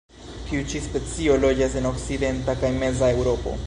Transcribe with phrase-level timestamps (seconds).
[0.45, 3.59] Tiu ĉi specio loĝas en okcidenta kaj meza Eŭropo.